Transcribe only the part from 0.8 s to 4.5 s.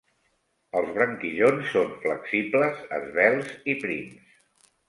branquillons són flexibles, esvelts i prims.